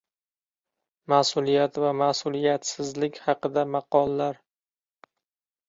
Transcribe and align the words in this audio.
Mas’uliyat 1.13 1.77
va 1.83 1.91
mas’uliyatsizlik 1.99 3.21
haqida 3.29 3.69
maqollar. 3.77 4.43